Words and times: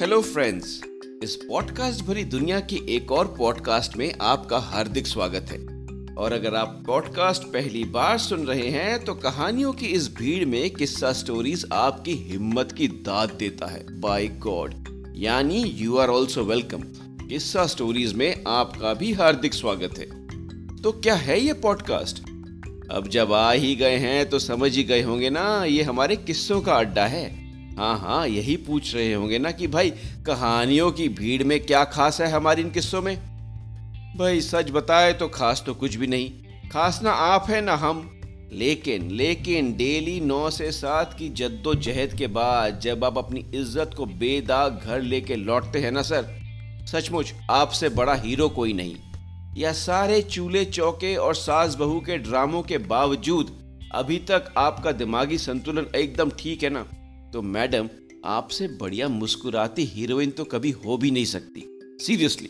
Hello 0.00 0.20
friends 0.22 0.80
इस 1.22 1.34
podcast 1.36 2.04
भरी 2.04 2.22
दुनिया 2.24 2.58
की 2.60 2.76
एक 2.88 3.12
और 3.12 3.26
पॉडकास्ट 3.38 3.96
में 3.96 4.12
आपका 4.20 4.58
हार्दिक 4.58 5.06
स्वागत 5.06 5.46
है। 5.50 5.58
और 6.14 6.32
अगर 6.32 6.54
आप 6.54 6.82
पॉडकास्ट 6.86 7.42
पहली 7.42 7.84
बार 7.84 8.18
सुन 8.18 8.46
रहे 8.46 8.68
हैं 8.68 9.04
तो 9.04 9.14
कहानियों 9.14 9.72
की 9.72 9.86
इस 9.86 10.08
भीड़ 10.14 10.44
में 10.44 10.70
किस्सा 10.70 11.12
स्टोरीज 11.12 11.64
आपकी 11.72 12.14
हिम्मत 12.14 12.72
की 12.72 12.88
दाद 12.88 13.30
देता 13.30 13.66
है। 13.66 14.00
बाय 14.00 14.28
गॉड 14.28 14.74
यानी 15.16 15.62
you 15.62 15.96
are 15.96 16.08
also 16.08 16.44
welcome 16.44 16.82
Kissa 17.28 17.66
stories 17.66 18.14
में 18.14 18.44
आपका 18.46 18.94
भी 18.94 19.12
हार्दिक 19.12 19.54
स्वागत 19.54 19.98
है। 19.98 20.06
तो 20.82 20.92
क्या 20.92 21.14
है 21.14 21.40
ये 21.40 21.52
पॉडकास्ट 21.52 22.22
अब 22.90 23.08
जब 23.08 23.32
आ 23.32 23.50
ही 23.52 23.74
गए 23.76 23.96
हैं 23.96 24.28
तो 24.30 24.38
समझ 24.38 24.74
ही 24.76 24.84
गए 24.84 25.02
होंगे 25.02 25.30
ना, 25.30 25.64
ये 25.64 25.82
हमारे 25.82 26.16
किस्सों 26.16 26.60
का 26.60 26.74
अड्डा 26.74 27.06
है। 27.06 27.47
हाँ 27.78 27.98
हाँ 27.98 28.28
यही 28.28 28.56
पूछ 28.56 28.94
रहे 28.94 29.12
होंगे 29.14 29.38
ना 29.38 29.50
कि 29.50 29.66
भाई, 29.66 29.90
कहानियों 30.26 30.92
की 30.92 31.08
भीड़ 31.08 31.44
में 31.44 31.60
क्या 31.60 31.84
खास 31.84 32.20
है 32.20 32.30
हमारी 32.30 32.62
इन 32.62 32.70
किस्सों 32.70 33.02
में? 33.02 33.16
भाई, 34.16 34.40
सच 34.40 34.70
बताए 34.70 35.12
तो 35.12 35.28
खास 35.28 35.62
तो 35.66 35.74
कुछ 35.74 35.94
भी 35.94 36.06
नहीं। 36.06 36.30
खास 36.70 37.00
ना 37.02 37.10
आप 37.10 37.46
है 37.48 37.60
ना 37.60 37.74
हम। 37.74 38.20
लेकिन 38.52 39.10
लेकिन 39.10 39.72
डेली 39.72 40.20
नौ 40.20 40.50
से 40.50 40.72
सात 40.72 41.14
की 41.18 41.28
जद्दोजहद 41.28 42.14
के 42.18 42.26
बाद 42.26 42.80
जब 42.80 43.04
आप 43.04 43.18
अपनी 43.18 43.44
इज़्ज़त 43.54 43.94
को 43.96 44.06
बेदाग 44.06 44.80
घर 44.84 45.02
लेके 45.02 45.36
लौटते 45.36 45.78
हैं 45.78 45.92
ना, 45.92 46.02
सर, 46.02 46.40
सचमुच 46.92 47.34
आपसे 47.50 47.88
बड़ा 47.88 48.14
हीरो 48.14 48.48
कोई 48.48 48.72
नहीं। 48.72 48.96
या 49.56 49.72
सारे 49.72 50.22
चूल्हे 50.22 50.64
चौके 50.64 51.16
और 51.16 51.34
सास 51.34 51.74
बहू 51.74 52.00
के 52.00 52.18
ड्रामों 52.18 52.62
के 52.62 52.78
बावजूद 52.78 53.56
अभी 53.94 54.18
तक 54.18 54.54
आपका 54.58 54.92
दिमागी 54.92 55.38
संतुलन 55.38 55.86
एकदम 55.96 56.30
ठीक 56.30 56.62
है 56.62 56.70
ना? 56.70 56.86
तो 57.32 57.40
मैडम 57.42 57.88
आपसे 58.24 58.66
बढ़िया 58.80 59.08
मुस्कुराती 59.08 59.84
हीरोइन 59.84 60.30
तो 60.30 60.44
कभी 60.44 60.70
हो 60.70 60.96
भी 60.96 61.10
नहीं 61.10 61.24
सकती। 61.24 61.64
सीरियसली 62.00 62.48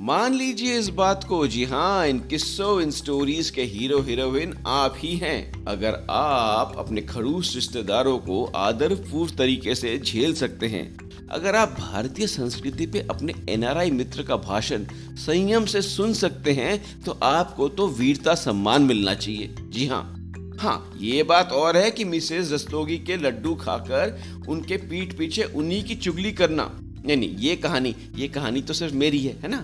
मान 0.00 0.34
लीजिए 0.34 0.78
इस 0.78 0.88
बात 0.88 1.24
को, 1.24 1.46
जी 1.46 1.64
हाँ 1.64 2.06
इन 2.08 2.18
किस्सों, 2.20 2.80
इन 2.80 2.90
स्टोरीज 2.90 3.50
के 3.50 3.62
हीरो, 3.62 4.00
हीरोइन 4.02 4.54
आप 4.66 4.94
ही 4.98 5.16
हैं। 5.16 5.64
अगर 5.64 6.06
आप 6.10 6.74
अपने 6.78 7.02
खड़ूस 7.02 7.54
रिश्तेदारों 7.54 8.18
को 8.18 8.44
आदर 8.44 8.94
पूर्व 8.94 9.34
तरीके 9.36 9.74
से 9.74 9.98
झेल 9.98 10.34
सकते 10.34 10.68
हैं। 10.68 10.86
अगर 11.28 11.56
आप 11.56 11.76
भारतीय 11.78 12.26
संस्कृति 12.26 12.86
पे 12.86 13.06
अपने 13.10 13.34
एनआरआई 13.48 13.90
मित्र 13.90 14.22
का 14.22 14.36
भाषण 14.36 14.84
संयम 15.16 15.66
से 15.66 15.82
सुन 15.82 16.12
सकते 16.14 16.52
हैं 16.52 17.02
तो 17.02 17.18
आपको 17.22 17.68
तो 17.68 17.88
वीरता 17.88 18.34
सम्मान 18.34 18.82
मिलना 18.82 19.14
चाहिए। 19.14 19.54
जी 19.60 19.86
हाँ। 19.86 20.19
हाँ 20.60 20.92
ये 20.96 21.22
बात 21.22 21.52
और 21.52 21.76
है 21.76 21.90
कि 21.90 22.04
मिसेज 22.04 22.52
रस्तोगी 22.52 22.98
के 22.98 23.16
लड्डू 23.16 23.54
खाकर 23.54 24.20
उनके 24.48 24.76
पीठ 24.76 25.12
पीछे 25.18 25.42
उन्हीं 25.42 25.82
की 25.84 25.94
चुगली 25.94 26.32
करना। 26.32 26.64
नहीं 27.06 27.16
नहीं, 27.16 27.36
ये 27.36 27.54
कहानी 27.56 27.94
ये 28.16 28.28
कहानी 28.28 28.62
तो 28.62 28.74
सिर्फ़ 28.74 28.94
मेरी 28.94 29.18
है 29.18 29.32
है 29.42 29.48
ना? 29.48 29.60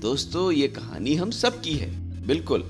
दोस्तों, 0.00 0.50
ये 0.52 0.68
कहानी 0.68 1.14
हम 1.14 1.30
सब 1.30 1.60
की 1.60 1.72
है, 1.72 1.90
बिल्कुल। 2.26 2.62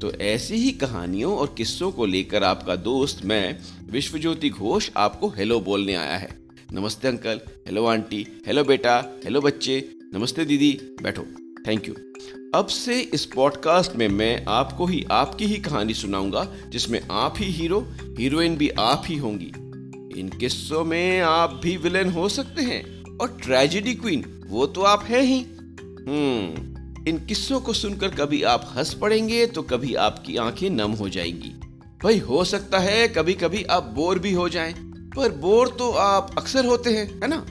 तो 0.00 0.12
ऐसी 0.12 0.54
ही 0.54 0.72
कहानियों 0.72 1.36
और 1.36 1.54
किस्सों 1.58 1.90
को 1.92 2.06
लेकर 2.06 2.44
आपका 2.44 2.76
दोस्त 2.76 3.24
मैं, 3.24 3.58
विश्वज्योति 3.90 4.50
घोष, 4.50 4.90
आपको 4.96 5.28
हेलो 5.28 5.60
बोलने 5.60 5.94
आया 5.94 6.16
है। 6.16 6.28
नमस्ते 6.72 7.08
अंकल, 7.08 7.40
हेलो 7.66 7.86
आंटी, 7.86 8.26
हेलो 8.46 8.64
बेटा, 8.64 9.02
हेलो 9.24 9.40
बच्चे, 9.40 9.82
नमस्ते 10.14 10.44
दीदी, 10.44 10.72
बैठो। 11.02 11.24
थैंक 11.66 11.88
यू 11.88 11.94
अब 12.54 12.66
से 12.66 13.00
इस 13.00 13.24
पॉडकास्ट 13.24 13.96
में 13.96 14.08
मैं 14.08 14.44
आपको 14.48 14.86
ही, 14.86 15.04
आपकी 15.10 15.46
ही 15.46 15.56
कहानी 15.56 15.94
सुनाऊँगा, 15.94 16.46
जिसमें 16.68 17.00
आप 17.10 17.34
ही 17.38 17.46
हीरो, 17.46 17.80
हीरोइन 18.18 18.56
भी 18.56 18.68
आप 18.68 19.02
ही 19.06 19.16
होंगी। 19.16 19.52
इन 20.20 20.28
किस्सों 20.40 20.84
में 20.84 21.20
आप 21.20 21.60
भी 21.62 21.76
विलेन 21.76 22.10
हो 22.10 22.28
सकते 22.28 22.62
हैं, 22.62 23.02
और 23.18 23.36
ट्रेजिडी 23.42 23.94
क्वीन 23.94 24.24
वो 24.46 24.66
तो 24.66 24.82
आप 24.82 25.04
है 25.04 25.20
ही। 25.22 25.40
हम्म 25.40 27.06
इन 27.08 27.18
किस्सों 27.26 27.60
को 27.60 27.72
सुनकर 27.72 28.08
कभी 28.08 28.42
आप 28.42 28.72
हंस 28.76 28.94
पड़ेंगे 28.94 29.46
तो 29.46 29.62
कभी 29.62 29.94
आपकी 29.94 30.36
आँखें 30.36 30.70
नम 30.70 30.90
हो 30.90 31.08
जाएँगी। 31.08 31.54
भाई, 32.02 32.18
हो 32.18 32.44
सकता 32.44 32.78
है 32.78 33.08
कभी 33.08 33.34
कभी 33.34 33.64
आप 33.64 33.92
बोर 33.94 34.18
भी 34.18 34.32
हो 34.32 34.48
जाएँ, 34.48 34.74
पर 35.16 35.32
बोर 35.32 35.68
तो 35.68 35.90
आप 35.90 36.34
अक्सर 36.38 36.66
होते 36.66 36.90
हैं, 36.90 37.20
है 37.20 37.28
ना? 37.28 37.44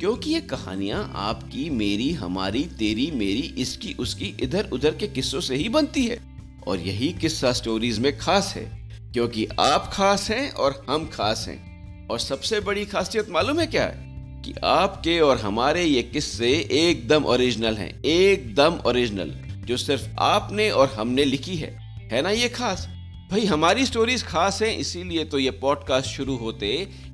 क्योंकि 0.00 0.30
ये 0.30 0.40
कहानियाँ 0.40 1.12
आपकी, 1.14 1.70
मेरी, 1.70 2.12
हमारी, 2.12 2.64
तेरी, 2.78 3.10
मेरी, 3.10 3.54
इसकी, 3.58 3.94
उसकी, 3.98 4.36
इधर, 4.42 4.68
उधर 4.72 4.94
के 4.94 5.06
किस्सों 5.06 5.40
से 5.40 5.56
ही 5.56 5.68
बनती 5.68 6.06
है। 6.06 6.18
और 6.66 6.78
यही 6.78 7.12
किस्सा 7.12 7.52
स्टोरीज 7.52 7.98
में 7.98 8.18
खास 8.18 8.54
है, 8.56 8.90
क्योंकि 9.12 9.46
आप 9.60 9.90
खास 9.92 10.30
हैं 10.30 10.50
और 10.50 10.86
हम 10.90 11.06
खास 11.06 11.44
हैं। 11.48 11.68
और 12.08 12.18
सबसे 12.18 12.60
बड़ी 12.60 12.86
खासियत 12.86 13.30
मालूम 13.30 13.60
है 13.60 13.66
क्या? 13.66 13.84
है 13.84 14.08
कि 14.42 14.54
आपके 14.64 15.20
और 15.20 15.38
हमारे 15.38 15.84
ये 15.84 16.02
किस्से 16.02 16.50
एकदम 16.58 17.24
ओरिजिनल 17.24 17.74
हैं, 17.74 18.02
एकदम 18.02 18.74
ओरिजिनल 18.86 19.30
जो 19.66 19.76
सिर्फ़ 19.76 20.08
आपने 20.18 20.70
और 20.70 20.88
हमने 20.88 21.24
लिखी 21.24 21.56
है। 21.56 21.78
है 22.12 22.22
ना 22.22 22.30
ये 22.30 22.48
खास? 22.48 22.88
भाई, 23.30 23.44
हमारी 23.44 23.84
स्टोरीज 23.86 24.22
खास 24.22 24.60
हैं, 24.62 24.76
इसीलिए 24.78 25.24
तो 25.24 25.38
ये 25.38 25.50
पॉडकास्ट 25.50 26.08
शुरू 26.08 26.36
होते 26.36 26.66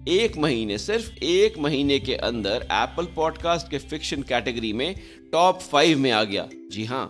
एक 0.08 0.36
महीने, 0.38 0.78
सिर्फ़ 0.78 1.25
एक 1.25 1.58
महीने 1.58 1.98
के 1.98 2.14
अंदर 2.14 2.66
एप्पल 2.72 3.04
पॉडकास्ट 3.16 3.70
के 3.70 3.78
फिक्शन 3.78 4.22
कैटेगरी 4.22 4.72
में 4.72 4.94
टॉप 5.32 5.60
फाइव 5.60 5.98
में 5.98 6.10
आ 6.10 6.22
गया। 6.24 6.48
जी 6.72 6.84
हाँ। 6.84 7.04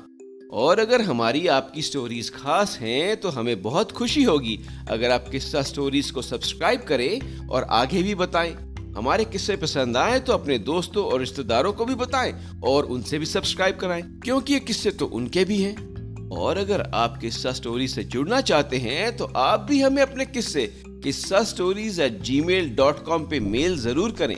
और 0.53 0.79
अगर 0.79 1.01
हमारी 1.01 1.47
आपकी 1.49 1.83
स्टोरीज 1.83 2.33
खास 2.35 2.79
हैं 2.81 3.17
तो 3.17 3.29
हमें 3.29 3.63
बहुत 3.63 3.93
खुशी 3.93 4.23
होगी। 4.23 4.59
अगर 4.89 5.11
आप 5.11 5.29
किस्सा 5.29 5.63
स्टोरीज 5.63 6.11
को 6.11 6.23
सब्सक्राइब 6.23 6.83
करें 6.83 7.47
और 7.49 7.67
आगे 7.71 8.03
भी 8.03 8.15
बताएँ, 8.15 8.53
हमारे 8.97 9.25
किस्से 9.25 9.57
पसंद 9.57 9.97
आए 9.97 10.21
तो 10.21 10.33
अपने 10.33 10.59
दोस्तों 10.59 11.05
और 11.05 11.21
रिश्तेदारों 11.21 11.73
को 11.73 11.85
भी 11.85 11.95
बताएँ 11.95 12.35
और 12.65 12.85
उनसे 12.87 13.19
भी 13.19 13.27
सब्सक्राइब 13.27 13.77
कराएँ, 13.77 14.03
क्योंकि 14.25 14.53
ये 14.53 14.61
किस्से 14.61 14.91
तो 14.91 15.07
उनके 15.07 15.45
भी 15.45 15.63
हैं। 15.63 15.94
और 16.37 16.59
अगर 16.59 16.81
आप 16.95 17.17
किस्सा 17.19 17.53
स्टोरी 17.53 17.89
से 17.89 18.05
जुड़ना 18.05 18.41
चाहते 18.41 18.79
हैं 18.79 19.17
तो 19.17 19.25
आप 19.37 19.61
भी 19.61 19.81
हमें 19.81 20.03
अपने 20.03 20.27
किस्से 20.27 20.67
Kissa 21.05 21.43
stories 21.45 22.01
at 22.01 22.21
G 22.23 22.41
mail 22.41 22.75
dot 22.77 23.05
com 23.05 23.27
पे 23.29 23.41
मेल 23.41 23.79
ज़रूर 23.79 24.13
करें। 24.13 24.37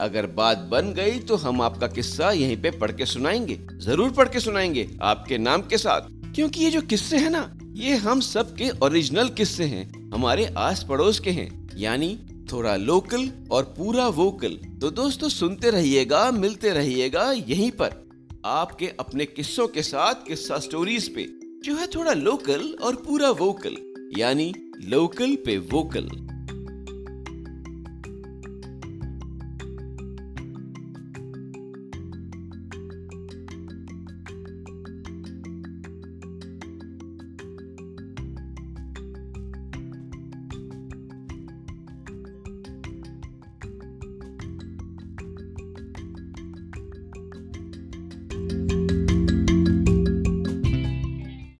अगर 0.00 0.26
बात 0.26 0.58
बन 0.70 0.92
गई 0.92 1.18
तो 1.20 1.36
हम 1.36 1.60
आपका 1.62 1.86
किस्सा 1.88 2.30
यहीं 2.32 2.56
पे 2.62 2.70
पढ़ 2.70 2.92
के 2.92 3.06
सुनाएँगे। 3.06 3.58
ज़रूर 3.80 4.10
पढ़ 4.10 4.28
के 4.28 4.40
सुनाएँगे 4.40 4.88
आपके 5.02 5.38
नाम 5.38 5.62
के 5.62 5.78
साथ। 5.78 6.08
क्योंकि 6.34 6.64
ये 6.64 6.70
जो 6.70 6.80
किस्से 6.82 7.16
हैं 7.16 7.30
ना, 7.30 7.50
ये 7.74 7.96
हम 7.96 8.20
सब 8.20 8.54
के 8.56 8.70
ओरिजिनल 8.82 9.28
किस्से 9.30 9.64
हैं, 9.64 10.10
हमारे 10.14 10.46
आस 10.58 10.84
पड़ोस 10.88 11.18
के 11.20 11.30
हैं। 11.30 11.48
यानी 11.78 12.18
थोड़ा 12.52 12.76
लोकल 12.76 13.28
और 13.50 13.64
पूरा 13.76 14.06
वोकल 14.08 14.56
तो 14.80 14.90
दोस्तों, 14.92 15.28
सुनते 15.28 15.70
रहिएगा, 15.70 16.30
मिलते 16.30 16.70
रहिएगा 16.70 17.30
यहीं 17.32 17.70
पर। 17.72 18.09
आपके 18.44 18.86
अपने 19.00 19.24
किस्सों 19.26 19.66
के 19.68 19.82
साथ 19.82 20.26
किस्सा 20.26 20.58
स्टोरीज 20.58 21.08
पे, 21.14 21.26
जो 21.64 21.74
है 21.76 21.86
थोड़ा 21.86 22.12
लोकल 22.12 22.62
और 22.82 22.94
पूरा 22.96 23.30
वोकल 23.30 23.76
यानी 24.18 24.52
लोकल 24.84 25.34
पे 25.36 25.56
वोकल 25.72 26.08